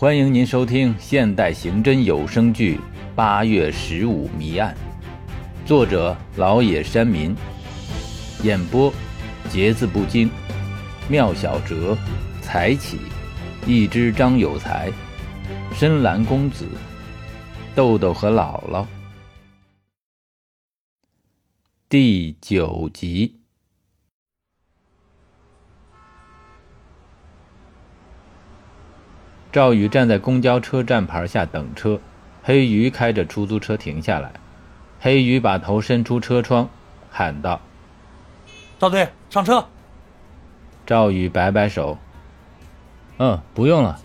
[0.00, 2.76] 欢迎您收听现代刑侦有声剧
[3.16, 4.72] 《八月十五谜案》，
[5.66, 7.34] 作者老野山民，
[8.44, 8.94] 演播
[9.50, 10.30] 节字不惊，
[11.08, 11.98] 妙小哲，
[12.40, 12.96] 才起，
[13.66, 14.88] 一只张有才，
[15.74, 16.68] 深蓝公子，
[17.74, 18.86] 豆豆和姥姥，
[21.88, 23.37] 第九集。
[29.50, 31.98] 赵宇站在公交车站牌下等车，
[32.42, 34.30] 黑鱼开着出租车停下来。
[35.00, 36.68] 黑鱼把头伸出车窗，
[37.10, 37.60] 喊道
[38.78, 39.64] ：“赵队，上车。”
[40.84, 41.96] 赵宇摆摆手
[43.18, 43.98] ：“嗯，不用了，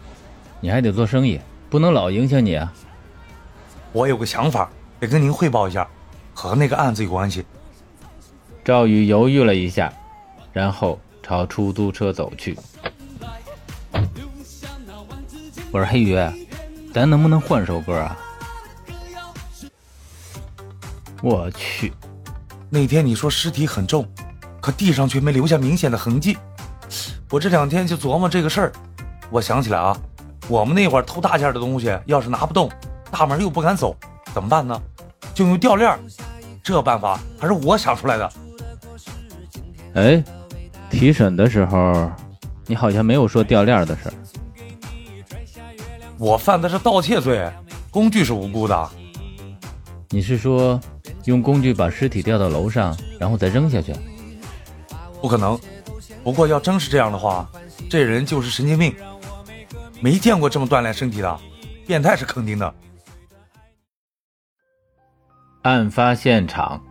[0.61, 2.73] 你还得做生意，不能老影响你啊。”
[3.91, 5.87] 我有个想法，得跟您汇报一下，
[6.33, 7.45] 和那个案子有关系。
[8.63, 9.91] 赵宇犹豫了一下，
[10.53, 12.57] 然后朝出租车走去。
[15.73, 16.15] 我说黑鱼，
[16.93, 18.15] 咱能不能换首歌啊？
[21.23, 21.91] 我去，
[22.69, 24.07] 那天你说尸体很重，
[24.61, 26.37] 可地上却没留下明显的痕迹。
[27.31, 28.71] 我这两天就琢磨这个事儿，
[29.31, 29.97] 我想起来啊，
[30.47, 32.69] 我们那会儿偷大件的东西，要是拿不动，
[33.09, 33.95] 大门又不敢走，
[34.31, 34.79] 怎么办呢？
[35.33, 35.97] 就用吊链。
[36.63, 38.31] 这办法还是我想出来的。
[39.95, 40.23] 哎，
[40.91, 42.11] 提审的时候，
[42.67, 44.13] 你好像没有说吊链的事儿。
[46.23, 47.51] 我犯的是盗窃罪，
[47.91, 48.89] 工具是无辜的。
[50.09, 50.79] 你是说
[51.25, 53.93] 用工具把尸体吊到楼上，然后再扔下去？
[55.21, 55.59] 不可能。
[56.23, 57.45] 不过要真是这样的话，
[57.89, 58.95] 这人就是神经病，
[59.99, 61.39] 没见过这么锻炼身体的，
[61.85, 62.73] 变态是肯定的。
[65.63, 66.81] 案发现场，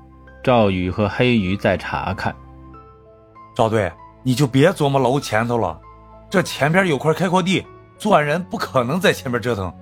[0.45, 2.37] 赵宇和黑鱼在查看。
[3.57, 3.91] 赵队，
[4.23, 5.81] 你就别琢磨楼前头了，
[6.29, 7.65] 这前边有块开阔地。
[8.03, 9.73] 作案人不可能在前面折腾。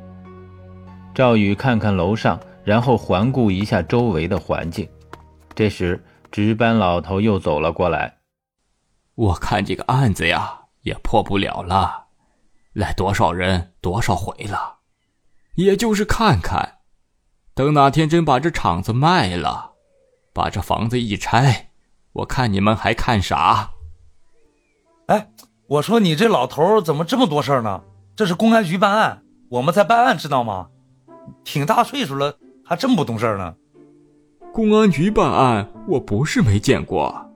[1.14, 4.86] 赵宇看看楼上，然后环顾一下周围的环境。
[5.54, 8.18] 这时，值班老头又走了过来。
[9.14, 12.08] 我看这个案子呀，也破不了了。
[12.74, 14.80] 来多少人，多少回了，
[15.54, 16.80] 也就是看看。
[17.54, 19.72] 等哪天真把这厂子卖了，
[20.34, 21.70] 把这房子一拆，
[22.12, 23.70] 我看你们还看啥？
[25.06, 25.30] 哎，
[25.68, 27.82] 我说你这老头怎么这么多事儿呢？
[28.20, 30.68] 这是公安局办案，我们在办案，知道吗？
[31.42, 33.54] 挺大岁数了，还真不懂事呢。
[34.52, 37.30] 公安局办案，我不是没见过，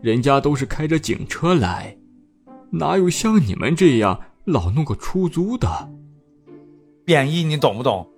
[0.00, 1.96] 人家都是开着警车来，
[2.70, 5.68] 哪有像你们这样老弄个出租的？
[7.04, 8.10] 便衣，你懂不懂？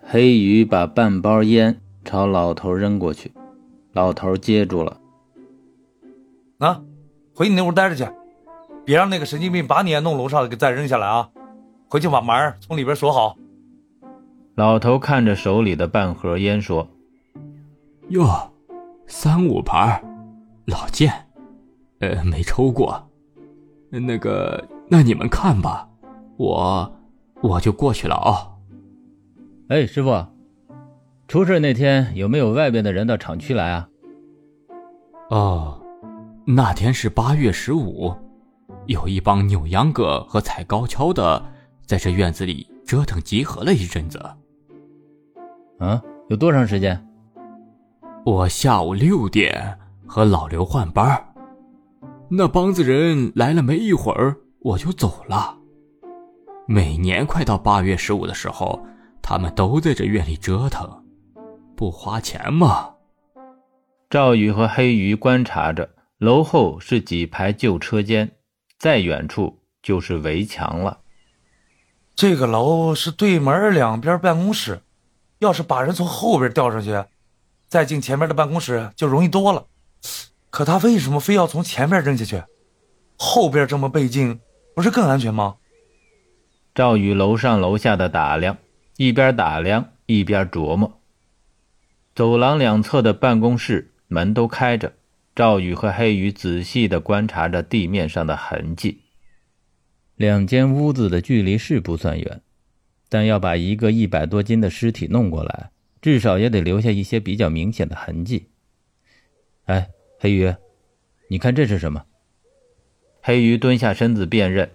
[0.00, 3.30] 黑鱼把半包烟朝老头扔过去，
[3.92, 4.98] 老头接住了。
[6.56, 6.80] 啊，
[7.34, 8.10] 回你那屋待着去。
[8.88, 11.28] 别让那个神经病把你也弄楼上给再扔下来啊！
[11.90, 13.36] 回去把门从里边锁好。
[14.54, 16.88] 老头看着手里的半盒烟说
[18.08, 18.50] ：“哟，
[19.06, 20.02] 三五牌，
[20.64, 21.12] 老剑，
[21.98, 23.06] 呃，没抽过。
[23.90, 25.86] 那个，那你们看吧，
[26.38, 26.90] 我
[27.42, 28.48] 我就过去了啊。”
[29.68, 30.24] 哎，师傅，
[31.26, 33.86] 出事那天有没有外边的人到厂区来啊？
[35.28, 35.78] 哦，
[36.46, 38.16] 那天是八月十五。
[38.88, 41.44] 有一帮扭秧歌和踩高跷的，
[41.84, 44.18] 在这院子里折腾集合了一阵子。
[45.78, 46.98] 啊，有多长时间？
[48.24, 51.22] 我下午六点和老刘换班
[52.30, 55.54] 那帮子人来了没一会儿，我就走了。
[56.66, 58.82] 每年快到八月十五的时候，
[59.20, 61.04] 他们都在这院里折腾，
[61.76, 62.94] 不花钱吗？
[64.08, 68.30] 赵宇和黑鱼观察着，楼后是几排旧车间。
[68.78, 71.00] 再远处就是围墙了。
[72.14, 74.80] 这个楼是对门两边办公室，
[75.38, 77.04] 要是把人从后边吊上去，
[77.68, 79.66] 再进前面的办公室就容易多了。
[80.50, 82.42] 可他为什么非要从前面扔下去？
[83.16, 84.40] 后边这么背进，
[84.74, 85.56] 不是更安全吗？
[86.74, 88.56] 赵宇楼上楼下的打量，
[88.96, 91.00] 一边打量一边琢磨。
[92.14, 94.92] 走廊两侧的办公室门都开着。
[95.38, 99.02] 赵宇和黑鱼仔细地观察着地面上的痕迹。
[100.16, 102.40] 两间屋子的距离是不算远，
[103.08, 105.70] 但要把一个一百多斤的尸体弄过来，
[106.02, 108.48] 至少也得留下一些比较明显的痕迹。
[109.66, 110.52] 哎，黑鱼，
[111.30, 112.06] 你看这是什么？
[113.22, 114.72] 黑鱼蹲下身子辨认，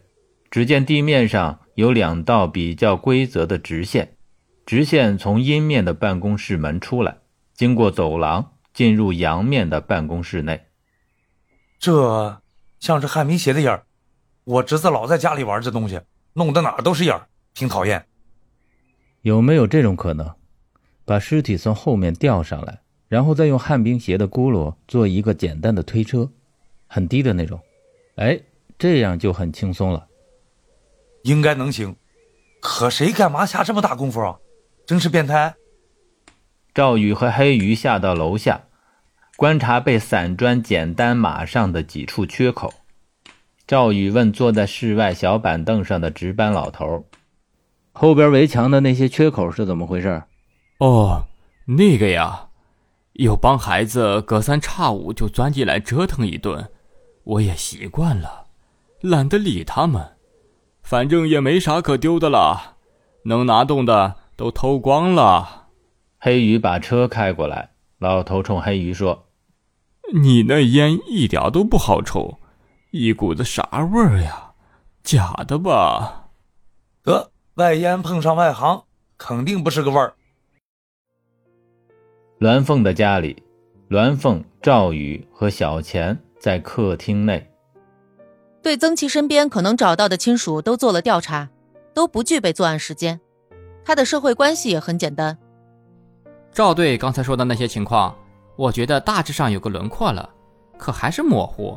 [0.50, 4.16] 只见地面上有两道比较规则的直线，
[4.66, 7.18] 直线从阴面的办公室门出来，
[7.54, 8.53] 经过走廊。
[8.74, 10.66] 进入阳面的办公室内，
[11.80, 12.42] 这
[12.80, 13.86] 像是旱冰鞋的印儿。
[14.44, 16.02] 我侄子老在家里玩这东西，
[16.34, 18.06] 弄得哪儿都是影儿，挺讨厌。
[19.22, 20.34] 有没有这种可能？
[21.06, 26.30] 把尸体从后面吊上来，然后再用旱冰鞋的轱辘做一个简单的推车，
[26.88, 27.60] 很低的那种。
[28.16, 28.40] 哎，
[28.78, 30.08] 这样就很轻松了。
[31.24, 31.96] 应该能行，
[32.60, 34.40] 可谁干嘛下这么大功夫啊？
[34.86, 35.56] 真是变态！
[36.74, 38.64] 赵宇和黑鱼下到楼下，
[39.38, 42.74] 观察被散砖简单码上的几处缺口。
[43.68, 47.06] 赵宇问坐在室外小板凳上的值班老头
[47.94, 50.24] ：“后边围墙的那些缺口是怎么回事
[50.80, 51.26] ？”“哦，
[51.68, 52.48] 那个呀，
[53.14, 56.72] 有帮孩子隔三差五就钻进来折腾一顿，
[57.24, 58.48] 我也习惯了，
[59.00, 60.14] 懒得理他们。
[60.82, 62.78] 反正也没啥可丢的了，
[63.26, 65.60] 能拿动的都偷光了。”
[66.26, 69.26] 黑鱼把车开过来，老头冲黑鱼说
[70.16, 72.40] ：“你那烟一点都不好抽。”
[72.92, 73.62] 一股子啥
[73.92, 74.54] 味儿呀？
[75.04, 76.30] 假的吧？
[77.04, 78.86] 得，外烟碰上外行，
[79.18, 80.14] 肯定不是个味儿。
[82.40, 83.44] 栾凤的家里，
[83.90, 87.52] 栾凤、赵宇和小钱在客厅内。
[88.62, 91.50] 对曾琦身边可能找到的亲属都做了调查，
[91.94, 93.20] 都不具备作案时间。
[93.84, 95.38] 他的社会关系也很简单。
[96.54, 98.16] 赵队刚才说的那些情况，
[98.56, 100.30] 我觉得大致上有个轮廓了，
[100.78, 101.76] 可还是模糊。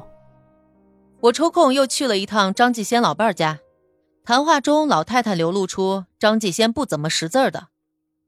[1.21, 3.61] 我抽空又去了一趟张继先老伴儿家，
[4.23, 7.69] 谈话中老太太流露出张继先不怎么识字儿的，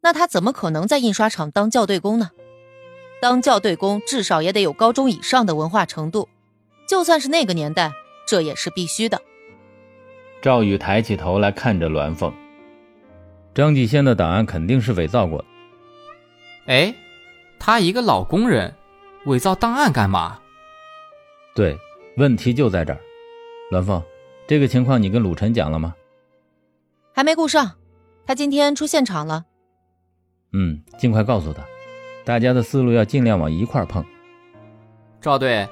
[0.01, 2.31] 那他怎么可能在印刷厂当校对工呢？
[3.21, 6.31] 当校对工至少也得有高中以上的文化程度，
[6.89, 7.93] 就算是那个年代，
[8.27, 9.21] 这也是必须的。
[10.41, 12.33] 赵宇抬起头来看着栾凤，
[13.55, 15.45] 张继先的档案肯定是伪造过的。
[16.69, 16.95] 哎，
[17.59, 18.75] 他一个老工人，
[19.25, 20.39] 伪造档案干嘛？
[21.55, 21.77] 对。
[22.19, 22.99] 问题就在这儿，
[23.71, 24.03] 栾凤，
[24.49, 25.95] 这个情况你跟鲁晨讲了吗？
[27.15, 27.77] 还没顾上，
[28.27, 29.45] 他今天出现场了。
[30.53, 31.63] 嗯，尽快告诉他，
[32.25, 34.05] 大家的思路要尽量往一块碰。
[35.21, 35.69] 赵队，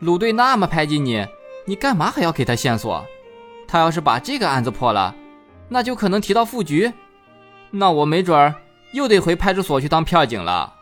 [0.00, 1.26] 鲁队那么排挤你，
[1.64, 3.02] 你干嘛还要给他线索？
[3.66, 5.14] 他要是把这个案子破了，
[5.70, 6.92] 那就可能提到副局，
[7.70, 8.54] 那我没准儿
[8.92, 10.74] 又得回派出所去当片警了。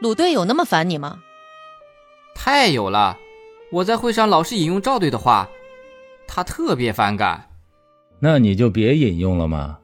[0.00, 1.20] 鲁队有那么烦你吗？
[2.34, 3.18] 太有了。
[3.72, 5.48] 我在会上老是引用赵队的话，
[6.26, 7.50] 他特别反感。
[8.18, 9.78] 那你就别引用了嘛。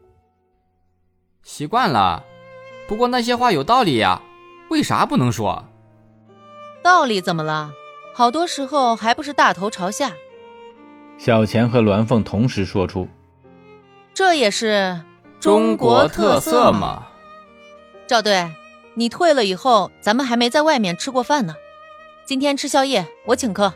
[1.42, 2.24] 习惯了，
[2.88, 4.20] 不过那些话有道理呀，
[4.70, 5.64] 为啥不能说？
[6.82, 7.70] 道理怎么了？
[8.14, 10.12] 好多时候还不是大头朝下。
[11.18, 13.08] 小钱和栾凤同时说出
[14.12, 15.00] ：“这也是
[15.38, 17.06] 中国特色嘛。”
[18.06, 18.48] 赵队，
[18.94, 21.56] 你退了以后，咱们还没在外面吃过饭呢。
[22.24, 23.74] 今天吃宵夜，我请客。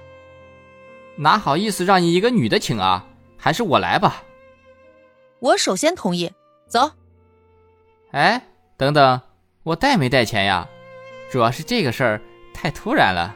[1.16, 3.06] 哪好意思让你一个女的请啊？
[3.36, 4.22] 还是我来吧。
[5.40, 6.30] 我首先同意。
[6.68, 6.92] 走。
[8.12, 8.46] 哎，
[8.76, 9.20] 等等，
[9.64, 10.68] 我带没带钱呀？
[11.30, 12.20] 主要是这个事儿
[12.54, 13.34] 太突然了。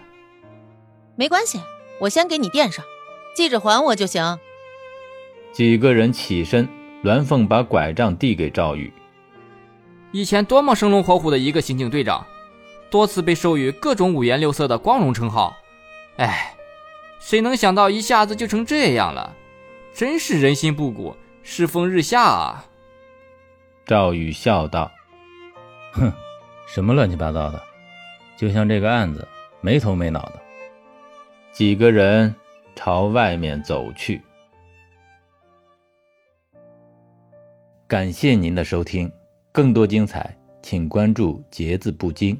[1.17, 1.61] 没关系，
[1.99, 2.85] 我先给你垫上，
[3.35, 4.39] 记着还我就行。
[5.53, 6.69] 几个人起身，
[7.03, 8.93] 栾凤把拐杖递给赵宇。
[10.15, 12.25] 以前多么生龙活虎的一个刑警队长。
[12.89, 15.57] 多次被授予各种五颜六色的光荣称号，
[16.19, 16.55] 哎，
[17.19, 19.35] 谁能想到一下子就成这样了？
[19.93, 22.65] 真是人心不古，世风日下啊！
[23.85, 24.89] 赵宇笑道
[25.91, 26.13] ：“哼，
[26.69, 27.61] 什么乱七八糟的，
[28.37, 29.27] 就像这个案子
[29.61, 30.41] 没头没脑的。”
[31.51, 32.33] 几个人
[32.77, 34.23] 朝外面走去。
[37.89, 39.11] 感谢您的收听，
[39.55, 42.37] 更多精彩，请关注“节字不惊”。